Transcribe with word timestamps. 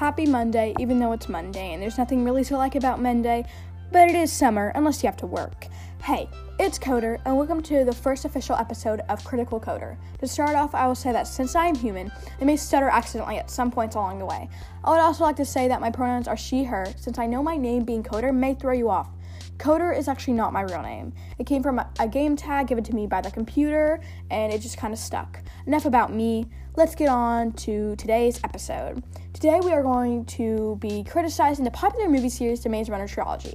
happy 0.00 0.24
Monday, 0.24 0.74
even 0.78 0.98
though 0.98 1.12
it's 1.12 1.28
Monday, 1.28 1.74
and 1.74 1.82
there's 1.82 1.98
nothing 1.98 2.24
really 2.24 2.42
to 2.42 2.56
like 2.56 2.74
about 2.74 3.02
Monday, 3.02 3.44
but 3.92 4.08
it 4.08 4.14
is 4.14 4.32
summer 4.32 4.72
unless 4.74 5.02
you 5.02 5.06
have 5.06 5.16
to 5.18 5.26
work. 5.26 5.66
Hey, 6.02 6.26
it's 6.58 6.78
Coder, 6.78 7.20
and 7.26 7.36
welcome 7.36 7.62
to 7.64 7.84
the 7.84 7.92
first 7.92 8.24
official 8.24 8.56
episode 8.56 9.02
of 9.10 9.22
Critical 9.26 9.60
Coder. 9.60 9.98
To 10.20 10.26
start 10.26 10.56
off, 10.56 10.74
I 10.74 10.86
will 10.86 10.94
say 10.94 11.12
that 11.12 11.26
since 11.26 11.54
I 11.54 11.66
am 11.66 11.74
human, 11.74 12.10
I 12.40 12.44
may 12.44 12.56
stutter 12.56 12.88
accidentally 12.88 13.36
at 13.36 13.50
some 13.50 13.70
points 13.70 13.94
along 13.94 14.20
the 14.20 14.24
way. 14.24 14.48
I 14.82 14.90
would 14.90 15.00
also 15.00 15.22
like 15.22 15.36
to 15.36 15.44
say 15.44 15.68
that 15.68 15.82
my 15.82 15.90
pronouns 15.90 16.28
are 16.28 16.36
she, 16.36 16.64
her, 16.64 16.86
since 16.96 17.18
I 17.18 17.26
know 17.26 17.42
my 17.42 17.58
name 17.58 17.84
being 17.84 18.02
Coder 18.02 18.34
may 18.34 18.54
throw 18.54 18.72
you 18.72 18.88
off. 18.88 19.10
Coder 19.58 19.94
is 19.94 20.08
actually 20.08 20.32
not 20.32 20.54
my 20.54 20.62
real 20.62 20.80
name. 20.80 21.12
It 21.38 21.44
came 21.44 21.62
from 21.62 21.78
a, 21.78 22.08
game 22.08 22.36
tag 22.36 22.68
given 22.68 22.84
to 22.84 22.94
me 22.94 23.06
by 23.06 23.20
the 23.20 23.30
computer, 23.30 24.00
and 24.30 24.50
it 24.50 24.62
just 24.62 24.78
kind 24.78 24.94
of 24.94 24.98
stuck. 24.98 25.40
Enough 25.66 25.84
about 25.84 26.10
me. 26.10 26.46
Let's 26.76 26.94
get 26.94 27.10
on 27.10 27.52
to 27.52 27.94
today's 27.96 28.40
episode. 28.42 29.02
Today, 29.40 29.58
we 29.64 29.72
are 29.72 29.82
going 29.82 30.26
to 30.26 30.76
be 30.82 31.02
criticizing 31.02 31.64
the 31.64 31.70
popular 31.70 32.10
movie 32.10 32.28
series 32.28 32.62
The 32.62 32.68
Maze 32.68 32.90
Runner 32.90 33.08
trilogy. 33.08 33.54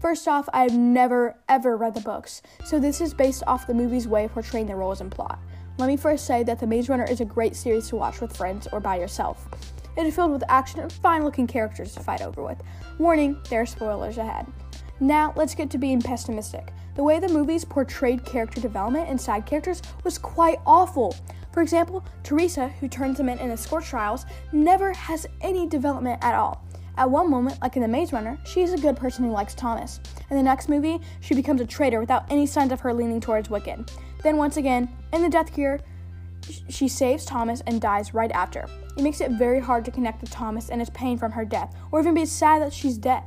First 0.00 0.26
off, 0.26 0.48
I've 0.54 0.72
never 0.72 1.36
ever 1.50 1.76
read 1.76 1.92
the 1.92 2.00
books, 2.00 2.40
so 2.64 2.80
this 2.80 3.02
is 3.02 3.12
based 3.12 3.42
off 3.46 3.66
the 3.66 3.74
movie's 3.74 4.08
way 4.08 4.24
of 4.24 4.32
portraying 4.32 4.64
the 4.64 4.74
roles 4.74 5.02
and 5.02 5.12
plot. 5.12 5.38
Let 5.76 5.88
me 5.88 5.98
first 5.98 6.26
say 6.26 6.42
that 6.44 6.58
The 6.58 6.66
Maze 6.66 6.88
Runner 6.88 7.04
is 7.04 7.20
a 7.20 7.26
great 7.26 7.54
series 7.54 7.86
to 7.88 7.96
watch 7.96 8.22
with 8.22 8.34
friends 8.34 8.66
or 8.72 8.80
by 8.80 8.96
yourself. 8.96 9.46
It 9.98 10.06
is 10.06 10.14
filled 10.14 10.32
with 10.32 10.42
action 10.48 10.80
and 10.80 10.90
fine 10.90 11.22
looking 11.22 11.46
characters 11.46 11.92
to 11.92 12.00
fight 12.00 12.22
over 12.22 12.42
with. 12.42 12.62
Warning, 12.98 13.38
there 13.50 13.60
are 13.60 13.66
spoilers 13.66 14.16
ahead. 14.16 14.46
Now, 15.00 15.34
let's 15.36 15.54
get 15.54 15.68
to 15.68 15.76
being 15.76 16.00
pessimistic. 16.00 16.72
The 16.94 17.02
way 17.02 17.18
the 17.18 17.28
movies 17.28 17.62
portrayed 17.62 18.24
character 18.24 18.62
development 18.62 19.10
and 19.10 19.20
side 19.20 19.44
characters 19.44 19.82
was 20.02 20.16
quite 20.16 20.60
awful. 20.64 21.14
For 21.56 21.62
example, 21.62 22.04
Teresa, 22.22 22.68
who 22.68 22.86
turns 22.86 23.16
them 23.16 23.30
in 23.30 23.38
in 23.38 23.48
the 23.48 23.56
Scorch 23.56 23.86
Trials, 23.86 24.26
never 24.52 24.92
has 24.92 25.26
any 25.40 25.66
development 25.66 26.22
at 26.22 26.34
all. 26.34 26.62
At 26.98 27.10
one 27.10 27.30
moment, 27.30 27.62
like 27.62 27.76
in 27.76 27.80
The 27.80 27.88
Maze 27.88 28.12
Runner, 28.12 28.38
she 28.44 28.60
is 28.60 28.74
a 28.74 28.78
good 28.78 28.94
person 28.94 29.24
who 29.24 29.30
likes 29.30 29.54
Thomas. 29.54 29.98
In 30.28 30.36
the 30.36 30.42
next 30.42 30.68
movie, 30.68 31.00
she 31.20 31.34
becomes 31.34 31.62
a 31.62 31.66
traitor 31.66 31.98
without 31.98 32.30
any 32.30 32.44
signs 32.44 32.72
of 32.72 32.80
her 32.80 32.92
leaning 32.92 33.22
towards 33.22 33.48
Wicked. 33.48 33.90
Then, 34.22 34.36
once 34.36 34.58
again, 34.58 34.86
in 35.14 35.22
The 35.22 35.30
Death 35.30 35.54
Cure, 35.54 35.80
she 36.68 36.88
saves 36.88 37.24
Thomas 37.24 37.62
and 37.66 37.80
dies 37.80 38.12
right 38.12 38.32
after. 38.32 38.68
It 38.98 39.02
makes 39.02 39.22
it 39.22 39.30
very 39.30 39.58
hard 39.58 39.86
to 39.86 39.90
connect 39.90 40.20
with 40.20 40.30
Thomas 40.30 40.68
and 40.68 40.78
his 40.78 40.90
pain 40.90 41.16
from 41.16 41.32
her 41.32 41.46
death, 41.46 41.74
or 41.90 42.00
even 42.00 42.12
be 42.12 42.26
sad 42.26 42.60
that 42.60 42.72
she's 42.74 42.98
dead. 42.98 43.22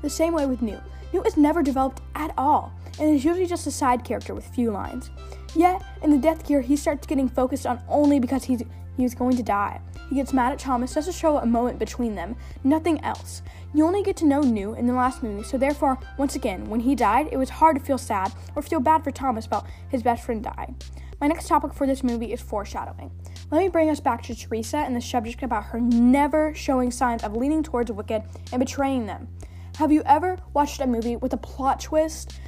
The 0.00 0.08
same 0.08 0.32
way 0.32 0.46
with 0.46 0.62
Newt. 0.62 0.80
Newt 1.12 1.26
is 1.26 1.36
never 1.36 1.62
developed 1.62 2.00
at 2.14 2.32
all, 2.38 2.72
and 2.98 3.14
is 3.14 3.26
usually 3.26 3.44
just 3.44 3.66
a 3.66 3.70
side 3.70 4.04
character 4.04 4.34
with 4.34 4.46
few 4.46 4.70
lines. 4.70 5.10
Yet, 5.54 5.82
in 6.02 6.10
the 6.10 6.18
Death 6.18 6.46
Cure, 6.46 6.60
he 6.60 6.76
starts 6.76 7.06
getting 7.06 7.28
focused 7.28 7.66
on 7.66 7.82
only 7.88 8.18
because 8.18 8.44
he's 8.44 8.62
he's 8.96 9.14
going 9.14 9.36
to 9.36 9.42
die. 9.42 9.80
He 10.08 10.16
gets 10.16 10.32
mad 10.32 10.52
at 10.52 10.58
Thomas 10.58 10.94
just 10.94 11.08
to 11.08 11.12
show 11.12 11.38
a 11.38 11.46
moment 11.46 11.78
between 11.78 12.14
them, 12.14 12.36
nothing 12.62 13.02
else. 13.02 13.42
You 13.72 13.84
only 13.84 14.02
get 14.02 14.16
to 14.18 14.26
know 14.26 14.40
Newt 14.40 14.78
in 14.78 14.86
the 14.86 14.92
last 14.92 15.22
movie, 15.22 15.42
so 15.42 15.58
therefore, 15.58 15.98
once 16.18 16.36
again, 16.36 16.68
when 16.68 16.80
he 16.80 16.94
died, 16.94 17.28
it 17.32 17.36
was 17.36 17.50
hard 17.50 17.76
to 17.76 17.82
feel 17.82 17.98
sad 17.98 18.32
or 18.54 18.62
feel 18.62 18.80
bad 18.80 19.02
for 19.02 19.10
Thomas 19.10 19.46
about 19.46 19.66
his 19.88 20.02
best 20.02 20.24
friend 20.24 20.44
dying. 20.44 20.76
My 21.20 21.26
next 21.26 21.48
topic 21.48 21.72
for 21.72 21.86
this 21.86 22.04
movie 22.04 22.32
is 22.32 22.40
foreshadowing. 22.40 23.10
Let 23.50 23.60
me 23.60 23.68
bring 23.68 23.88
us 23.90 24.00
back 24.00 24.22
to 24.24 24.34
Teresa 24.34 24.78
and 24.78 24.94
the 24.94 25.00
subject 25.00 25.42
about 25.42 25.64
her 25.64 25.80
never 25.80 26.54
showing 26.54 26.90
signs 26.90 27.24
of 27.24 27.36
leaning 27.36 27.62
towards 27.62 27.90
Wicked 27.90 28.22
and 28.52 28.60
betraying 28.60 29.06
them. 29.06 29.28
Have 29.76 29.90
you 29.90 30.02
ever 30.06 30.38
watched 30.52 30.80
a 30.80 30.86
movie 30.86 31.16
with 31.16 31.32
a 31.32 31.36
plot 31.36 31.80
twist, 31.80 32.38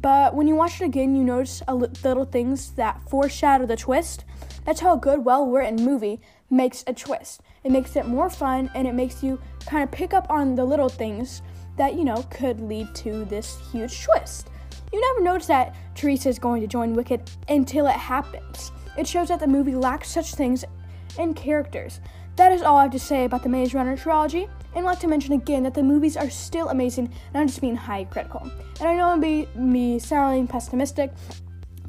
but 0.00 0.34
when 0.34 0.46
you 0.46 0.54
watch 0.54 0.80
it 0.80 0.84
again, 0.84 1.14
you 1.14 1.24
notice 1.24 1.62
li- 1.68 1.88
little 2.02 2.24
things 2.24 2.72
that 2.72 3.02
foreshadow 3.08 3.66
the 3.66 3.76
twist? 3.76 4.24
That's 4.64 4.80
how 4.80 4.94
a 4.94 4.98
good, 4.98 5.24
well 5.24 5.46
written 5.46 5.84
movie 5.84 6.20
makes 6.50 6.84
a 6.86 6.94
twist. 6.94 7.42
It 7.62 7.70
makes 7.70 7.96
it 7.96 8.06
more 8.06 8.30
fun 8.30 8.70
and 8.74 8.86
it 8.86 8.94
makes 8.94 9.22
you 9.22 9.40
kind 9.66 9.82
of 9.82 9.90
pick 9.90 10.14
up 10.14 10.30
on 10.30 10.54
the 10.54 10.64
little 10.64 10.88
things 10.88 11.42
that, 11.76 11.94
you 11.94 12.04
know, 12.04 12.24
could 12.30 12.60
lead 12.60 12.94
to 12.96 13.24
this 13.26 13.58
huge 13.72 14.04
twist. 14.04 14.48
You 14.92 15.00
never 15.00 15.22
notice 15.22 15.46
that 15.48 15.74
Teresa 15.94 16.28
is 16.28 16.38
going 16.38 16.60
to 16.62 16.68
join 16.68 16.94
Wicked 16.94 17.30
until 17.48 17.86
it 17.86 17.96
happens. 17.96 18.72
It 18.96 19.06
shows 19.06 19.28
that 19.28 19.40
the 19.40 19.46
movie 19.46 19.74
lacks 19.74 20.10
such 20.10 20.34
things 20.34 20.64
in 21.18 21.34
characters. 21.34 22.00
That 22.36 22.52
is 22.52 22.62
all 22.62 22.76
I 22.76 22.82
have 22.82 22.92
to 22.92 22.98
say 22.98 23.24
about 23.24 23.42
the 23.42 23.48
Maze 23.48 23.74
Runner 23.74 23.96
trilogy. 23.96 24.48
And 24.74 24.84
like 24.84 24.98
to 25.00 25.08
mention 25.08 25.34
again 25.34 25.62
that 25.62 25.74
the 25.74 25.82
movies 25.82 26.16
are 26.16 26.30
still 26.30 26.68
amazing, 26.68 27.06
and 27.06 27.40
I'm 27.40 27.46
just 27.46 27.60
being 27.60 27.76
high 27.76 28.04
critical. 28.04 28.50
And 28.80 28.88
I 28.88 28.96
know 28.96 29.08
I'm 29.08 29.20
be 29.20 29.48
me 29.54 29.98
sounding 29.98 30.46
pessimistic, 30.46 31.12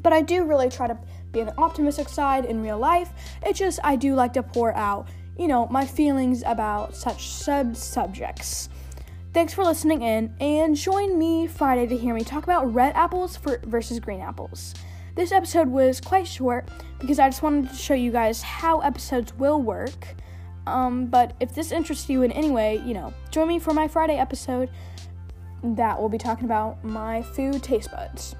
but 0.02 0.12
I 0.12 0.22
do 0.22 0.44
really 0.44 0.68
try 0.68 0.86
to 0.86 0.98
be 1.32 1.40
on 1.40 1.46
the 1.46 1.58
optimistic 1.58 2.08
side 2.08 2.44
in 2.44 2.62
real 2.62 2.78
life. 2.78 3.10
It's 3.42 3.58
just 3.58 3.80
I 3.82 3.96
do 3.96 4.14
like 4.14 4.32
to 4.34 4.42
pour 4.42 4.72
out, 4.74 5.08
you 5.36 5.48
know, 5.48 5.66
my 5.66 5.84
feelings 5.84 6.42
about 6.46 6.94
such 6.94 7.28
sub 7.28 7.76
subjects. 7.76 8.68
Thanks 9.34 9.52
for 9.52 9.64
listening 9.64 10.02
in, 10.02 10.34
and 10.40 10.74
join 10.76 11.18
me 11.18 11.46
Friday 11.46 11.86
to 11.88 11.96
hear 11.96 12.14
me 12.14 12.24
talk 12.24 12.44
about 12.44 12.72
red 12.72 12.94
apples 12.94 13.36
for, 13.36 13.60
versus 13.64 14.00
green 14.00 14.20
apples. 14.20 14.74
This 15.14 15.32
episode 15.32 15.68
was 15.68 16.00
quite 16.00 16.26
short 16.26 16.68
because 17.00 17.18
I 17.18 17.28
just 17.28 17.42
wanted 17.42 17.70
to 17.70 17.76
show 17.76 17.94
you 17.94 18.12
guys 18.12 18.42
how 18.42 18.80
episodes 18.80 19.34
will 19.34 19.60
work. 19.60 20.14
Um, 20.66 21.06
but 21.06 21.34
if 21.40 21.54
this 21.54 21.72
interests 21.72 22.08
you 22.08 22.22
in 22.22 22.32
any 22.32 22.50
way, 22.50 22.82
you 22.84 22.94
know, 22.94 23.12
join 23.30 23.48
me 23.48 23.58
for 23.58 23.72
my 23.72 23.88
Friday 23.88 24.16
episode 24.16 24.70
that 25.62 26.00
will 26.00 26.08
be 26.08 26.18
talking 26.18 26.44
about 26.44 26.82
my 26.84 27.22
food 27.22 27.62
taste 27.62 27.90
buds. 27.90 28.36